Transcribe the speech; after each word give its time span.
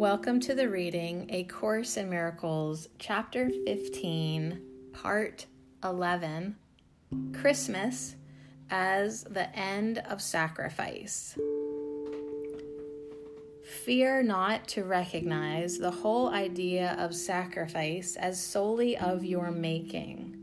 Welcome 0.00 0.40
to 0.40 0.54
the 0.54 0.66
reading 0.66 1.26
A 1.28 1.44
Course 1.44 1.98
in 1.98 2.08
Miracles, 2.08 2.88
Chapter 2.98 3.50
15, 3.66 4.58
Part 4.94 5.44
11 5.84 6.56
Christmas 7.34 8.16
as 8.70 9.24
the 9.24 9.54
End 9.54 9.98
of 9.98 10.22
Sacrifice. 10.22 11.36
Fear 13.84 14.22
not 14.22 14.66
to 14.68 14.84
recognize 14.84 15.76
the 15.76 15.90
whole 15.90 16.30
idea 16.30 16.96
of 16.98 17.14
sacrifice 17.14 18.16
as 18.16 18.42
solely 18.42 18.96
of 18.96 19.22
your 19.22 19.50
making, 19.50 20.34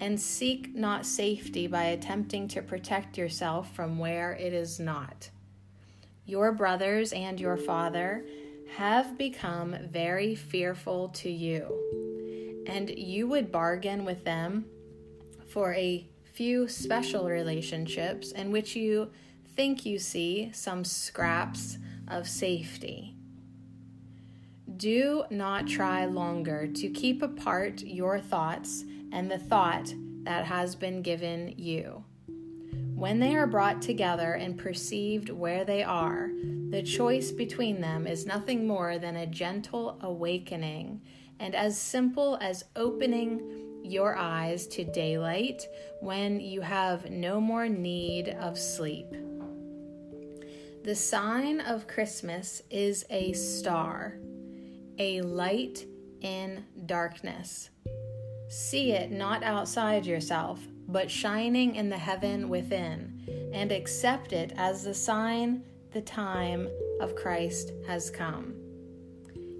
and 0.00 0.20
seek 0.20 0.74
not 0.74 1.06
safety 1.06 1.68
by 1.68 1.84
attempting 1.84 2.48
to 2.48 2.60
protect 2.60 3.16
yourself 3.16 3.72
from 3.72 4.00
where 4.00 4.32
it 4.32 4.52
is 4.52 4.80
not. 4.80 5.30
Your 6.26 6.50
brothers 6.50 7.12
and 7.12 7.38
your 7.38 7.56
father 7.56 8.24
have 8.72 9.16
become 9.16 9.76
very 9.90 10.34
fearful 10.34 11.08
to 11.10 11.30
you, 11.30 12.64
and 12.66 12.90
you 12.90 13.28
would 13.28 13.52
bargain 13.52 14.04
with 14.04 14.24
them 14.24 14.64
for 15.48 15.74
a 15.74 16.06
few 16.32 16.66
special 16.66 17.28
relationships 17.28 18.32
in 18.32 18.50
which 18.50 18.74
you 18.74 19.10
think 19.54 19.86
you 19.86 19.98
see 19.98 20.50
some 20.52 20.84
scraps 20.84 21.78
of 22.08 22.28
safety. 22.28 23.14
Do 24.76 25.24
not 25.30 25.68
try 25.68 26.06
longer 26.06 26.66
to 26.66 26.88
keep 26.88 27.22
apart 27.22 27.82
your 27.82 28.18
thoughts 28.18 28.84
and 29.12 29.30
the 29.30 29.38
thought 29.38 29.94
that 30.24 30.44
has 30.46 30.74
been 30.74 31.02
given 31.02 31.54
you. 31.56 32.04
When 32.96 33.20
they 33.20 33.36
are 33.36 33.46
brought 33.46 33.82
together 33.82 34.34
and 34.34 34.58
perceived 34.58 35.28
where 35.28 35.64
they 35.64 35.82
are, 35.82 36.30
the 36.74 36.82
choice 36.82 37.30
between 37.30 37.80
them 37.80 38.04
is 38.04 38.26
nothing 38.26 38.66
more 38.66 38.98
than 38.98 39.14
a 39.14 39.28
gentle 39.28 39.96
awakening 40.00 41.00
and 41.38 41.54
as 41.54 41.78
simple 41.78 42.36
as 42.40 42.64
opening 42.74 43.80
your 43.84 44.16
eyes 44.16 44.66
to 44.66 44.82
daylight 44.82 45.68
when 46.00 46.40
you 46.40 46.60
have 46.60 47.08
no 47.08 47.40
more 47.40 47.68
need 47.68 48.28
of 48.40 48.58
sleep. 48.58 49.06
The 50.82 50.96
sign 50.96 51.60
of 51.60 51.86
Christmas 51.86 52.60
is 52.70 53.04
a 53.08 53.32
star, 53.34 54.18
a 54.98 55.20
light 55.20 55.86
in 56.22 56.64
darkness. 56.86 57.70
See 58.48 58.90
it 58.90 59.12
not 59.12 59.44
outside 59.44 60.06
yourself, 60.06 60.58
but 60.88 61.08
shining 61.08 61.76
in 61.76 61.88
the 61.88 61.98
heaven 61.98 62.48
within, 62.48 63.50
and 63.54 63.70
accept 63.70 64.32
it 64.32 64.52
as 64.56 64.82
the 64.82 64.92
sign 64.94 65.62
the 65.94 66.02
time 66.02 66.68
of 67.00 67.14
Christ 67.14 67.70
has 67.86 68.10
come. 68.10 68.56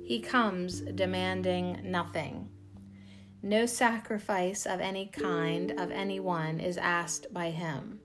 He 0.05 0.21
comes 0.21 0.81
demanding 0.81 1.79
nothing. 1.85 2.49
No 3.41 3.67
sacrifice 3.67 4.67
of 4.67 4.81
any 4.81 5.07
kind 5.07 5.71
of 5.79 5.93
anyone 5.93 6.59
is 6.59 6.77
asked 6.77 7.33
by 7.33 7.51
him. 7.51 8.01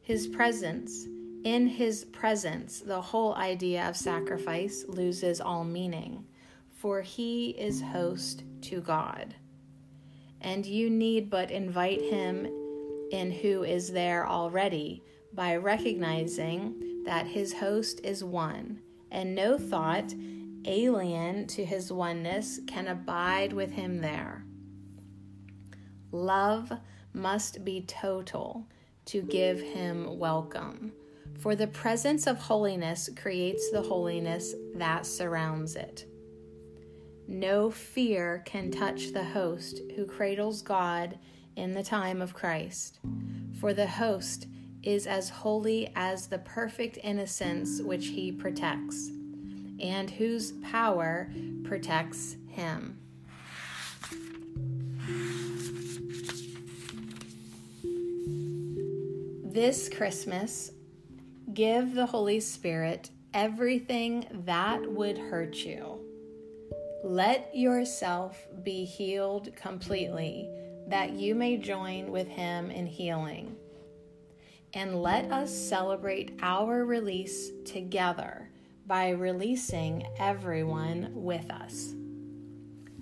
His 0.00 0.28
presence, 0.28 1.06
in 1.42 1.66
his 1.66 2.04
presence, 2.04 2.80
the 2.80 3.00
whole 3.00 3.34
idea 3.34 3.88
of 3.88 3.96
sacrifice 3.96 4.84
loses 4.86 5.40
all 5.40 5.64
meaning, 5.64 6.24
for 6.70 7.02
he 7.02 7.50
is 7.50 7.82
host 7.82 8.44
to 8.62 8.80
God. 8.80 9.34
And 10.40 10.64
you 10.64 10.88
need 10.88 11.28
but 11.28 11.50
invite 11.50 12.02
him 12.02 12.46
in 13.10 13.32
who 13.32 13.64
is 13.64 13.90
there 13.90 14.28
already 14.28 15.02
by 15.32 15.56
recognizing 15.56 16.87
that 17.08 17.26
his 17.26 17.54
host 17.54 18.02
is 18.04 18.22
one, 18.22 18.78
and 19.10 19.34
no 19.34 19.56
thought 19.56 20.12
alien 20.66 21.46
to 21.46 21.64
his 21.64 21.90
oneness 21.90 22.60
can 22.66 22.86
abide 22.86 23.50
with 23.50 23.70
him 23.70 24.02
there. 24.02 24.44
Love 26.12 26.70
must 27.14 27.64
be 27.64 27.80
total 27.80 28.68
to 29.06 29.22
give 29.22 29.58
him 29.58 30.18
welcome, 30.18 30.92
for 31.40 31.56
the 31.56 31.66
presence 31.68 32.26
of 32.26 32.36
holiness 32.36 33.08
creates 33.16 33.70
the 33.70 33.80
holiness 33.80 34.54
that 34.74 35.06
surrounds 35.06 35.76
it. 35.76 36.04
No 37.26 37.70
fear 37.70 38.42
can 38.44 38.70
touch 38.70 39.14
the 39.14 39.24
host 39.24 39.80
who 39.96 40.04
cradles 40.04 40.60
God 40.60 41.18
in 41.56 41.72
the 41.72 41.82
time 41.82 42.20
of 42.20 42.34
Christ, 42.34 43.00
for 43.58 43.72
the 43.72 43.86
host 43.86 44.46
is 44.82 45.06
as 45.06 45.28
holy 45.28 45.90
as 45.96 46.26
the 46.26 46.38
perfect 46.38 46.98
innocence 47.02 47.82
which 47.82 48.06
he 48.06 48.30
protects, 48.32 49.10
and 49.80 50.10
whose 50.10 50.52
power 50.62 51.30
protects 51.64 52.36
him. 52.48 52.98
This 59.44 59.88
Christmas, 59.88 60.70
give 61.52 61.94
the 61.94 62.06
Holy 62.06 62.38
Spirit 62.38 63.10
everything 63.34 64.26
that 64.46 64.90
would 64.92 65.18
hurt 65.18 65.56
you. 65.56 66.00
Let 67.02 67.54
yourself 67.54 68.46
be 68.62 68.84
healed 68.84 69.54
completely, 69.56 70.48
that 70.86 71.12
you 71.12 71.34
may 71.34 71.56
join 71.56 72.10
with 72.12 72.28
him 72.28 72.70
in 72.70 72.86
healing 72.86 73.56
and 74.74 75.02
let 75.02 75.30
us 75.32 75.54
celebrate 75.54 76.38
our 76.42 76.84
release 76.84 77.50
together 77.64 78.50
by 78.86 79.10
releasing 79.10 80.06
everyone 80.18 81.10
with 81.14 81.50
us. 81.50 81.94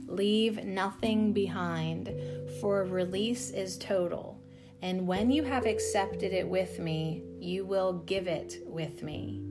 Leave 0.06 0.64
nothing 0.64 1.32
behind, 1.32 2.12
for 2.60 2.84
release 2.84 3.50
is 3.50 3.76
total, 3.78 4.40
and 4.82 5.06
when 5.06 5.30
you 5.30 5.42
have 5.42 5.66
accepted 5.66 6.32
it 6.32 6.48
with 6.48 6.78
me, 6.78 7.24
you 7.40 7.64
will 7.64 7.92
give 7.92 8.26
it 8.28 8.58
with 8.66 9.02
me. 9.02 9.42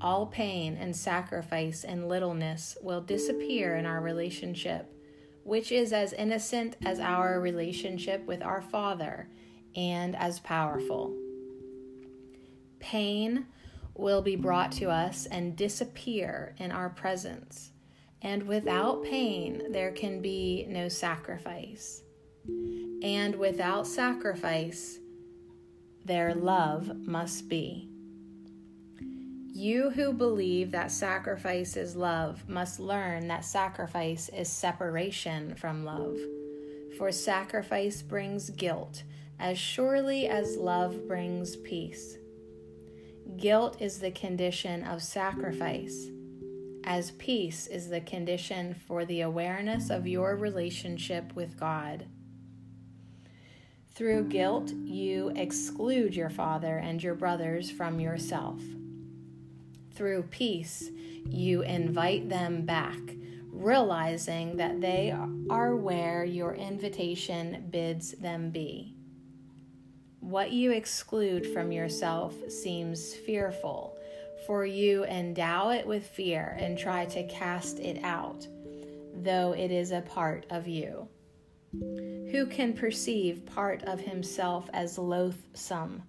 All 0.00 0.26
pain 0.26 0.76
and 0.76 0.94
sacrifice 0.94 1.82
and 1.82 2.08
littleness 2.08 2.78
will 2.80 3.00
disappear 3.00 3.76
in 3.76 3.84
our 3.84 4.00
relationship, 4.00 4.94
which 5.42 5.72
is 5.72 5.92
as 5.92 6.12
innocent 6.12 6.76
as 6.84 7.00
our 7.00 7.40
relationship 7.40 8.24
with 8.26 8.42
our 8.42 8.62
Father 8.62 9.28
and 9.76 10.16
as 10.16 10.40
powerful. 10.40 11.16
Pain 12.80 13.46
will 13.94 14.22
be 14.22 14.36
brought 14.36 14.72
to 14.72 14.90
us 14.90 15.26
and 15.26 15.56
disappear 15.56 16.54
in 16.58 16.70
our 16.70 16.88
presence. 16.88 17.72
And 18.22 18.44
without 18.44 19.04
pain, 19.04 19.70
there 19.70 19.92
can 19.92 20.20
be 20.20 20.66
no 20.68 20.88
sacrifice. 20.88 22.02
And 23.02 23.36
without 23.36 23.86
sacrifice, 23.86 24.98
there 26.04 26.34
love 26.34 26.96
must 26.96 27.48
be. 27.48 27.88
You 29.52 29.90
who 29.90 30.12
believe 30.12 30.70
that 30.70 30.92
sacrifice 30.92 31.76
is 31.76 31.96
love 31.96 32.48
must 32.48 32.78
learn 32.78 33.28
that 33.28 33.44
sacrifice 33.44 34.28
is 34.28 34.48
separation 34.48 35.54
from 35.56 35.84
love. 35.84 36.16
For 36.96 37.10
sacrifice 37.10 38.00
brings 38.00 38.50
guilt, 38.50 39.02
as 39.38 39.58
surely 39.58 40.26
as 40.28 40.56
love 40.56 41.06
brings 41.06 41.56
peace. 41.56 42.18
Guilt 43.36 43.80
is 43.80 44.00
the 44.00 44.10
condition 44.10 44.82
of 44.82 45.02
sacrifice, 45.02 46.08
as 46.84 47.10
peace 47.12 47.66
is 47.66 47.88
the 47.88 48.00
condition 48.00 48.74
for 48.74 49.04
the 49.04 49.20
awareness 49.20 49.90
of 49.90 50.06
your 50.06 50.34
relationship 50.34 51.34
with 51.34 51.58
God. 51.58 52.06
Through 53.94 54.28
guilt, 54.28 54.72
you 54.72 55.32
exclude 55.34 56.14
your 56.14 56.30
father 56.30 56.78
and 56.78 57.02
your 57.02 57.14
brothers 57.14 57.70
from 57.70 58.00
yourself. 58.00 58.62
Through 59.92 60.22
peace, 60.30 60.88
you 61.28 61.62
invite 61.62 62.28
them 62.28 62.64
back, 62.64 63.00
realizing 63.50 64.56
that 64.56 64.80
they 64.80 65.14
are 65.50 65.76
where 65.76 66.24
your 66.24 66.54
invitation 66.54 67.66
bids 67.70 68.12
them 68.12 68.50
be. 68.50 68.94
What 70.20 70.52
you 70.52 70.72
exclude 70.72 71.46
from 71.52 71.72
yourself 71.72 72.34
seems 72.50 73.14
fearful, 73.14 73.96
for 74.46 74.66
you 74.66 75.04
endow 75.04 75.70
it 75.70 75.86
with 75.86 76.06
fear 76.06 76.56
and 76.58 76.76
try 76.76 77.06
to 77.06 77.26
cast 77.28 77.78
it 77.78 78.02
out, 78.02 78.46
though 79.14 79.52
it 79.52 79.70
is 79.70 79.92
a 79.92 80.02
part 80.02 80.46
of 80.50 80.66
you. 80.66 81.08
Who 81.72 82.46
can 82.50 82.72
perceive 82.72 83.46
part 83.46 83.84
of 83.84 84.00
himself 84.00 84.68
as 84.72 84.98
loathsome 84.98 86.02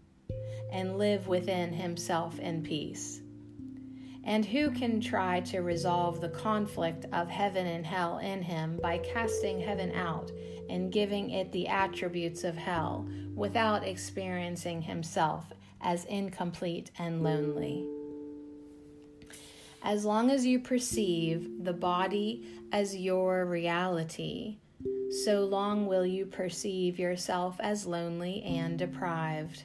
and 0.72 0.98
live 0.98 1.28
within 1.28 1.72
himself 1.74 2.40
in 2.40 2.64
peace? 2.64 3.22
And 4.24 4.46
who 4.46 4.72
can 4.72 5.02
try 5.02 5.40
to 5.42 5.60
resolve 5.60 6.22
the 6.22 6.30
conflict 6.30 7.06
of 7.12 7.30
heaven 7.30 7.66
and 7.66 7.86
hell 7.86 8.18
in 8.20 8.42
him 8.42 8.80
by 8.82 9.00
casting 9.00 9.60
heaven 9.60 9.92
out 9.94 10.32
and 10.70 10.92
giving 10.92 11.32
it 11.32 11.52
the 11.52 11.68
attributes 11.68 12.44
of 12.44 12.56
hell 12.56 13.08
without 13.36 13.88
experiencing 13.88 14.82
himself 14.82 15.46
as 15.82 16.06
incomplete 16.06 16.92
and 17.00 17.24
lonely? 17.24 17.86
As 19.82 20.04
long 20.04 20.30
as 20.30 20.46
you 20.46 20.60
perceive 20.60 21.64
the 21.64 21.74
body 21.74 22.46
as 22.72 22.96
your 22.96 23.46
reality, 23.46 24.58
so 25.24 25.46
long 25.46 25.88
will 25.88 26.06
you 26.06 26.26
perceive 26.26 27.00
yourself 27.00 27.56
as 27.60 27.86
lonely 27.86 28.44
and 28.44 28.78
deprived. 28.78 29.64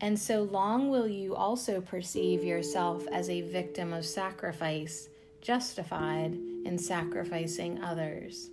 And 0.00 0.18
so 0.18 0.42
long 0.42 0.88
will 0.88 1.08
you 1.08 1.34
also 1.34 1.80
perceive 1.80 2.42
yourself 2.42 3.06
as 3.12 3.28
a 3.28 3.42
victim 3.42 3.92
of 3.92 4.06
sacrifice, 4.06 5.08
justified 5.42 6.32
in 6.64 6.78
sacrificing 6.78 7.82
others. 7.82 8.50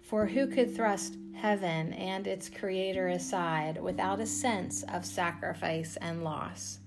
For 0.00 0.26
who 0.26 0.48
could 0.48 0.74
thrust 0.74 1.16
heaven 1.34 1.92
and 1.92 2.26
its 2.26 2.48
creator 2.48 3.08
aside 3.08 3.80
without 3.80 4.20
a 4.20 4.26
sense 4.26 4.82
of 4.84 5.06
sacrifice 5.06 5.96
and 5.96 6.24
loss? 6.24 6.80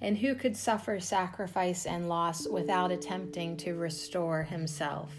And 0.00 0.16
who 0.16 0.34
could 0.34 0.56
suffer 0.56 0.98
sacrifice 0.98 1.86
and 1.86 2.08
loss 2.08 2.48
without 2.48 2.90
attempting 2.90 3.56
to 3.58 3.74
restore 3.74 4.42
himself? 4.42 5.12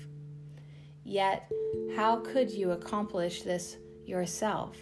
Yet, 1.04 1.50
how 1.96 2.18
could 2.18 2.52
you 2.52 2.72
accomplish 2.72 3.44
this 3.44 3.78
yourself 4.06 4.78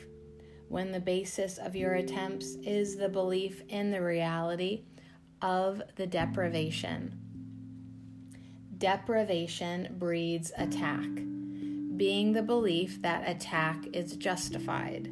when 0.70 0.92
the 0.92 1.00
basis 1.00 1.58
of 1.58 1.76
your 1.76 1.94
attempts 1.94 2.56
is 2.64 2.96
the 2.96 3.10
belief 3.10 3.62
in 3.70 3.92
the 3.92 4.02
reality 4.02 4.84
of 5.42 5.82
the 5.96 6.08
deprivation? 6.08 7.20
Deprivation 8.78 9.96
breeds 9.98 10.52
attack, 10.58 11.08
being 11.98 12.34
the 12.34 12.44
belief 12.44 13.02
that 13.02 13.30
attack 13.30 13.78
is 13.94 14.16
justified. 14.18 15.10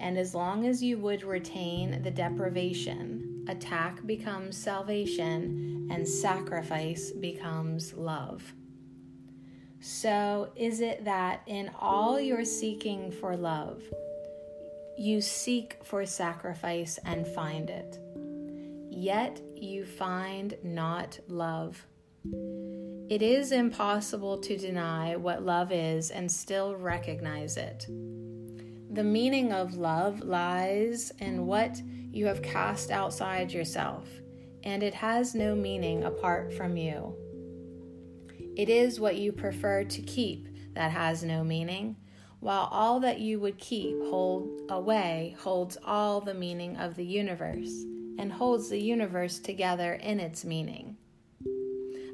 And 0.00 0.16
as 0.16 0.34
long 0.34 0.66
as 0.66 0.82
you 0.82 0.96
would 0.98 1.22
retain 1.22 2.02
the 2.02 2.10
deprivation, 2.10 3.44
attack 3.48 4.06
becomes 4.06 4.56
salvation 4.56 5.88
and 5.90 6.08
sacrifice 6.08 7.10
becomes 7.10 7.92
love. 7.92 8.54
So, 9.80 10.52
is 10.56 10.80
it 10.80 11.04
that 11.04 11.42
in 11.46 11.70
all 11.78 12.20
your 12.20 12.44
seeking 12.44 13.10
for 13.10 13.36
love, 13.36 13.82
you 15.00 15.22
seek 15.22 15.78
for 15.82 16.04
sacrifice 16.04 16.98
and 17.06 17.26
find 17.26 17.70
it, 17.70 17.98
yet 18.90 19.40
you 19.56 19.82
find 19.86 20.54
not 20.62 21.18
love? 21.26 21.86
It 23.08 23.22
is 23.22 23.50
impossible 23.50 24.36
to 24.42 24.58
deny 24.58 25.16
what 25.16 25.42
love 25.42 25.72
is 25.72 26.10
and 26.10 26.30
still 26.30 26.76
recognize 26.76 27.56
it. 27.56 27.86
The 28.92 29.02
meaning 29.02 29.54
of 29.54 29.72
love 29.72 30.20
lies 30.20 31.12
in 31.18 31.46
what 31.46 31.80
you 32.12 32.26
have 32.26 32.42
cast 32.42 32.90
outside 32.90 33.50
yourself, 33.52 34.06
and 34.64 34.82
it 34.82 34.92
has 34.92 35.34
no 35.34 35.56
meaning 35.56 36.04
apart 36.04 36.52
from 36.52 36.76
you. 36.76 37.16
It 38.54 38.68
is 38.68 39.00
what 39.00 39.16
you 39.16 39.32
prefer 39.32 39.82
to 39.82 40.02
keep 40.02 40.74
that 40.74 40.90
has 40.90 41.24
no 41.24 41.42
meaning, 41.42 41.96
while 42.40 42.68
all 42.70 43.00
that 43.00 43.20
you 43.20 43.38
would 43.38 43.58
keep 43.58 43.96
hold 44.04 44.48
away 44.70 45.36
holds 45.38 45.76
all 45.84 46.20
the 46.20 46.34
meaning 46.34 46.76
of 46.76 46.96
the 46.96 47.04
universe 47.04 47.84
and 48.18 48.32
holds 48.32 48.68
the 48.68 48.80
universe 48.80 49.38
together 49.38 49.94
in 49.94 50.18
its 50.18 50.44
meaning. 50.44 50.96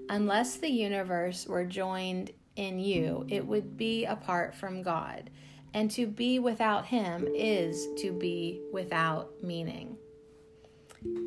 Unless 0.09 0.59
the 0.59 0.71
universe 0.71 1.47
were 1.47 1.65
joined 1.65 2.33
in 2.57 2.79
you, 2.79 3.25
it 3.29 3.47
would 3.47 3.77
be 3.77 4.05
apart 4.05 4.55
from 4.55 4.83
God, 4.83 5.31
and 5.75 5.91
to 5.93 6.07
be 6.07 6.39
without 6.39 6.87
Him 6.87 7.27
is 7.35 7.89
to 7.99 8.13
be 8.13 8.61
without 8.73 9.31
meaning. 9.43 9.97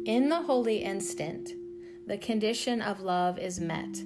In 0.06 0.30
the 0.30 0.42
holy 0.42 0.78
instant, 0.78 1.52
the 2.08 2.18
condition 2.18 2.82
of 2.82 3.02
love 3.02 3.38
is 3.38 3.60
met 3.60 3.98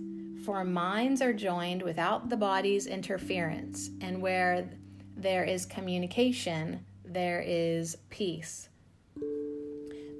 for 0.43 0.65
minds 0.65 1.21
are 1.21 1.33
joined 1.33 1.81
without 1.81 2.29
the 2.29 2.35
body's 2.35 2.85
interference, 2.85 3.89
and 4.01 4.21
where 4.21 4.69
there 5.15 5.43
is 5.43 5.65
communication, 5.65 6.85
there 7.05 7.43
is 7.45 7.97
peace. 8.09 8.69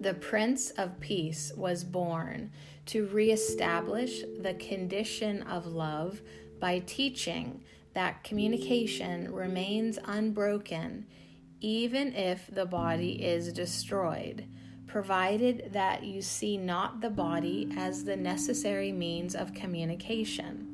The 0.01 0.13
Prince 0.19 0.71
of 0.71 0.99
Peace 0.99 1.53
was 1.55 1.83
born 1.83 2.51
to 2.87 3.07
reestablish 3.07 4.21
the 4.39 4.53
condition 4.55 5.43
of 5.43 5.65
love 5.65 6.21
by 6.59 6.79
teaching 6.79 7.61
that 7.93 8.23
communication 8.23 9.33
remains 9.33 9.99
unbroken 10.05 11.05
even 11.61 12.13
if 12.13 12.47
the 12.51 12.65
body 12.65 13.23
is 13.23 13.53
destroyed 13.53 14.45
provided 14.93 15.69
that 15.73 16.03
you 16.03 16.21
see 16.21 16.55
not 16.55 17.01
the 17.01 17.09
body 17.09 17.67
as 17.75 18.03
the 18.03 18.15
necessary 18.15 18.91
means 18.91 19.33
of 19.33 19.51
communication. 19.51 20.69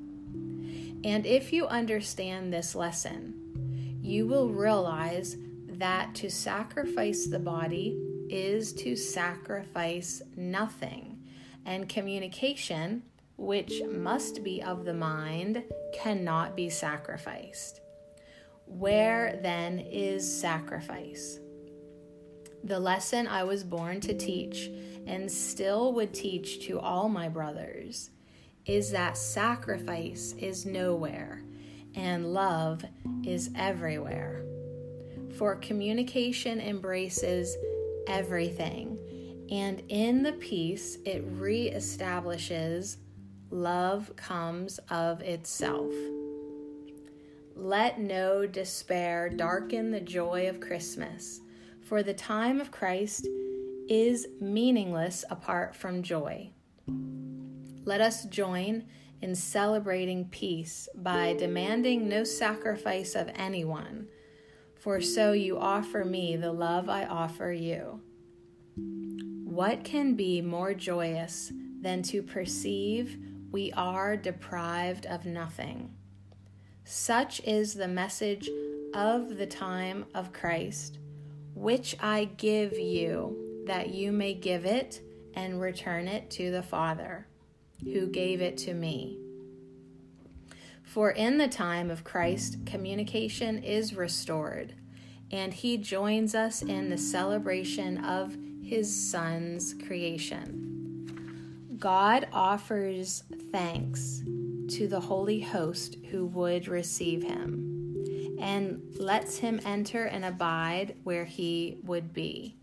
And 1.05 1.25
if 1.25 1.53
you 1.53 1.67
understand 1.67 2.51
this 2.51 2.75
lesson, 2.75 3.38
you 4.09 4.25
will 4.25 4.49
realize 4.49 5.37
that 5.67 6.15
to 6.15 6.29
sacrifice 6.29 7.27
the 7.27 7.39
body 7.39 7.97
is 8.29 8.73
to 8.73 8.95
sacrifice 8.95 10.21
nothing, 10.35 11.17
and 11.65 11.87
communication, 11.87 13.03
which 13.37 13.81
must 13.91 14.43
be 14.43 14.61
of 14.61 14.85
the 14.85 14.93
mind, 14.93 15.63
cannot 15.93 16.55
be 16.55 16.69
sacrificed. 16.69 17.81
Where 18.65 19.39
then 19.41 19.79
is 19.79 20.39
sacrifice? 20.39 21.39
the 22.63 22.79
lesson 22.79 23.27
I 23.27 23.43
was 23.43 23.63
born 23.63 24.01
to 24.01 24.13
teach 24.13 24.69
and 25.07 25.31
still 25.31 25.93
would 25.93 26.13
teach 26.13 26.65
to 26.67 26.79
all 26.79 27.09
my 27.09 27.29
brothers 27.29 28.11
is 28.65 28.91
that 28.91 29.17
sacrifice 29.17 30.35
is 30.37 30.65
nowhere 30.65 31.41
and 31.99 32.33
love 32.33 32.85
is 33.23 33.51
everywhere. 33.55 34.45
For 35.37 35.55
communication 35.57 36.61
embraces 36.61 37.55
everything, 38.07 38.97
and 39.51 39.83
in 39.89 40.23
the 40.23 40.31
peace 40.33 40.97
it 41.05 41.29
reestablishes 41.37 42.97
love 43.49 44.15
comes 44.15 44.79
of 44.89 45.21
itself. 45.21 45.93
Let 47.55 47.99
no 47.99 48.47
despair 48.47 49.29
darken 49.29 49.91
the 49.91 49.99
joy 49.99 50.47
of 50.47 50.61
Christmas 50.61 51.41
for 51.81 52.03
the 52.03 52.13
time 52.13 52.61
of 52.61 52.71
Christ 52.71 53.27
is 53.89 54.27
meaningless 54.39 55.25
apart 55.29 55.75
from 55.75 56.03
joy. 56.03 56.51
Let 57.83 57.99
us 57.99 58.25
join 58.25 58.85
in 59.21 59.35
celebrating 59.35 60.25
peace 60.25 60.87
by 60.95 61.33
demanding 61.33 62.07
no 62.07 62.23
sacrifice 62.23 63.15
of 63.15 63.29
anyone, 63.35 64.07
for 64.75 65.01
so 65.01 65.33
you 65.33 65.57
offer 65.57 66.05
me 66.05 66.35
the 66.35 66.51
love 66.51 66.89
I 66.89 67.05
offer 67.05 67.51
you. 67.51 68.01
What 69.45 69.83
can 69.83 70.15
be 70.15 70.41
more 70.41 70.73
joyous 70.73 71.51
than 71.81 72.01
to 72.03 72.21
perceive 72.23 73.17
we 73.51 73.71
are 73.73 74.15
deprived 74.15 75.05
of 75.05 75.25
nothing? 75.25 75.93
Such 76.83 77.41
is 77.41 77.73
the 77.73 77.87
message 77.87 78.49
of 78.93 79.37
the 79.37 79.45
time 79.47 80.05
of 80.13 80.33
Christ 80.33 80.99
which 81.59 81.95
I 81.99 82.25
give 82.37 82.79
you, 82.79 83.63
that 83.65 83.89
you 83.89 84.13
may 84.13 84.33
give 84.33 84.65
it 84.65 85.01
and 85.33 85.59
return 85.59 86.07
it 86.07 86.29
to 86.31 86.51
the 86.51 86.63
Father, 86.63 87.27
who 87.83 88.07
gave 88.07 88.41
it 88.41 88.57
to 88.57 88.73
me. 88.73 89.17
For 90.83 91.11
in 91.11 91.37
the 91.37 91.47
time 91.47 91.91
of 91.91 92.03
Christ, 92.03 92.65
communication 92.65 93.63
is 93.63 93.95
restored, 93.95 94.73
and 95.31 95.53
he 95.53 95.77
joins 95.77 96.33
us 96.33 96.61
in 96.61 96.89
the 96.89 96.97
celebration 96.97 98.03
of 98.03 98.35
his 98.63 99.09
Son's 99.09 99.73
creation. 99.85 101.77
God 101.79 102.27
offers 102.33 103.23
thanks 103.51 104.21
to 104.69 104.87
the 104.87 104.99
holy 104.99 105.39
host 105.39 105.95
who 106.11 106.25
would 106.25 106.67
receive 106.67 107.23
him 107.23 108.37
and 108.39 108.81
lets 108.97 109.37
him 109.37 109.59
enter 109.65 110.05
and 110.05 110.25
abide 110.25 110.95
where 111.03 111.25
he 111.25 111.77
would 111.83 112.13
be. 112.13 112.58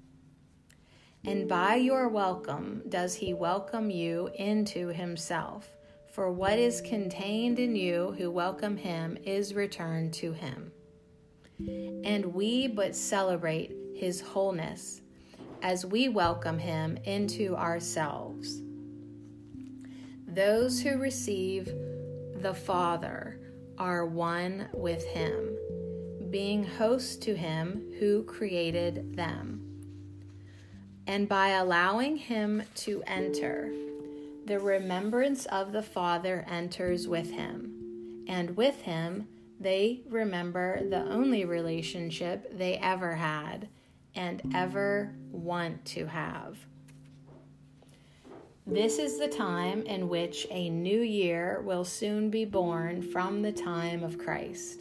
And 1.27 1.49
by 1.49 1.75
your 1.75 2.09
welcome 2.09 2.83
does 2.89 3.17
he 3.17 3.35
welcome 3.35 3.91
you 3.91 4.31
into 4.37 4.89
himself. 4.89 5.69
For 6.13 6.31
what 6.31 6.57
is 6.57 6.81
contained 6.81 7.59
in 7.59 7.75
you 7.75 8.15
who 8.17 8.31
welcome 8.31 8.77
him 8.77 9.19
is 9.25 9.53
returned 9.53 10.15
to 10.15 10.33
him. 10.33 10.71
And 12.05 12.27
we 12.27 12.69
but 12.69 12.95
celebrate 12.95 13.75
his 13.97 14.21
wholeness 14.21 15.01
as 15.63 15.85
we 15.85 16.09
welcome 16.09 16.59
him 16.59 16.97
into 17.05 17.57
ourselves. 17.57 18.63
Those 20.29 20.81
who 20.81 20.97
receive 20.97 21.67
the 22.37 22.55
Father 22.55 23.41
are 23.79 24.07
one 24.07 24.69
with 24.73 25.05
him 25.07 25.57
being 26.31 26.65
host 26.65 27.23
to 27.23 27.35
him 27.35 27.83
who 27.99 28.23
created 28.25 29.17
them. 29.17 29.66
And 31.07 31.29
by 31.29 31.51
allowing 31.51 32.17
him 32.17 32.63
to 32.77 33.03
enter, 33.07 33.73
the 34.47 34.59
remembrance 34.59 35.47
of 35.47 35.73
the 35.73 35.83
Father 35.83 36.45
enters 36.49 37.07
with 37.07 37.31
him, 37.31 38.25
and 38.29 38.57
with 38.57 38.83
him 38.83 39.29
they 39.61 40.03
remember 40.09 40.89
the 40.89 41.05
only 41.05 41.45
relationship 41.45 42.57
they 42.57 42.75
ever 42.75 43.15
had 43.15 43.69
and 44.15 44.43
ever 44.55 45.13
want 45.31 45.85
to 45.85 46.07
have. 46.07 46.59
This 48.67 48.99
is 48.99 49.19
the 49.19 49.29
time 49.29 49.83
in 49.83 50.09
which 50.09 50.47
a 50.51 50.69
new 50.71 51.01
year 51.01 51.63
will 51.65 51.85
soon 51.85 52.31
be 52.31 52.45
born 52.45 53.01
from 53.01 53.43
the 53.43 53.53
time 53.53 54.03
of 54.03 54.19
Christ. 54.19 54.81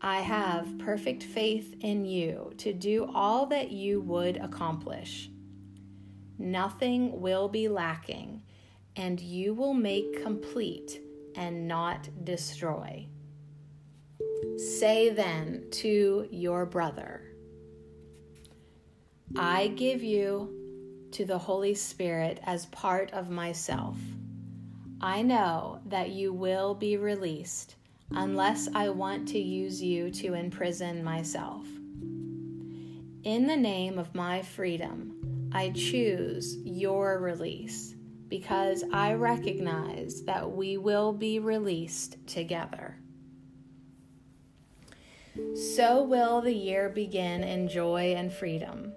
I 0.00 0.20
have 0.20 0.78
perfect 0.78 1.24
faith 1.24 1.74
in 1.80 2.04
you 2.04 2.52
to 2.58 2.72
do 2.72 3.10
all 3.12 3.46
that 3.46 3.72
you 3.72 4.00
would 4.00 4.36
accomplish. 4.36 5.28
Nothing 6.38 7.20
will 7.20 7.48
be 7.48 7.68
lacking, 7.68 8.42
and 8.94 9.20
you 9.20 9.54
will 9.54 9.74
make 9.74 10.22
complete 10.22 11.00
and 11.34 11.66
not 11.66 12.08
destroy. 12.24 13.08
Say 14.56 15.10
then 15.10 15.66
to 15.72 16.28
your 16.30 16.64
brother, 16.64 17.22
I 19.36 19.68
give 19.68 20.02
you 20.04 20.54
to 21.12 21.24
the 21.24 21.38
Holy 21.38 21.74
Spirit 21.74 22.38
as 22.44 22.66
part 22.66 23.12
of 23.12 23.30
myself. 23.30 23.96
I 25.00 25.22
know 25.22 25.80
that 25.86 26.10
you 26.10 26.32
will 26.32 26.74
be 26.74 26.96
released 26.96 27.76
unless 28.12 28.68
I 28.74 28.88
want 28.88 29.28
to 29.28 29.38
use 29.38 29.82
you 29.82 30.10
to 30.12 30.34
imprison 30.34 31.04
myself. 31.04 31.66
In 33.24 33.46
the 33.46 33.56
name 33.56 33.98
of 33.98 34.14
my 34.14 34.42
freedom, 34.42 35.50
I 35.52 35.70
choose 35.70 36.56
your 36.64 37.18
release 37.18 37.94
because 38.28 38.84
I 38.92 39.14
recognize 39.14 40.22
that 40.24 40.50
we 40.50 40.76
will 40.76 41.12
be 41.12 41.38
released 41.38 42.16
together. 42.26 42.96
So 45.54 46.02
will 46.02 46.40
the 46.40 46.52
year 46.52 46.88
begin 46.88 47.44
in 47.44 47.68
joy 47.68 48.14
and 48.16 48.32
freedom. 48.32 48.92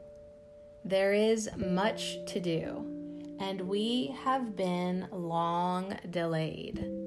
There 0.84 1.14
is 1.14 1.50
much 1.56 2.18
to 2.28 2.40
do, 2.40 3.38
and 3.40 3.62
we 3.62 4.16
have 4.24 4.56
been 4.56 5.08
long 5.12 5.96
delayed. 6.10 7.01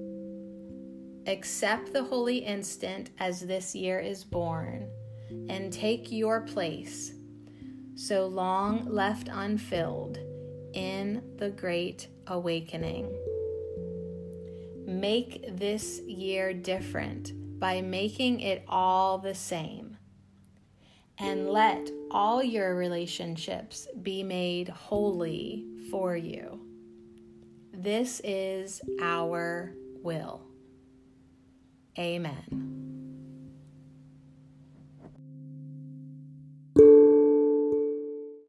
Accept 1.26 1.93
the 1.93 2.04
holy 2.04 2.38
instant 2.38 3.11
as 3.19 3.40
this 3.40 3.75
year 3.75 3.99
is 3.99 4.25
born, 4.25 4.88
and 5.49 5.73
take 5.73 6.12
your 6.12 6.43
place, 6.43 7.14
so 7.95 8.26
long 8.26 8.85
left 8.87 9.28
unfilled, 9.33 10.19
in 10.75 11.23
the 11.37 11.50
great 11.50 12.09
awakening. 12.26 13.11
Make 14.87 15.57
this 15.57 16.00
year 16.00 16.52
different 16.52 17.33
by 17.59 17.81
making 17.81 18.40
it 18.40 18.64
all 18.69 19.19
the 19.19 19.35
same. 19.35 19.97
And 21.16 21.49
let 21.49 21.90
all 22.11 22.43
your 22.43 22.75
relationships 22.75 23.87
be 24.02 24.23
made 24.23 24.69
holy 24.69 25.64
for 25.90 26.16
you. 26.16 26.61
This 27.73 28.21
is 28.25 28.83
our 29.00 29.73
will. 30.02 30.43
Amen. 31.99 32.84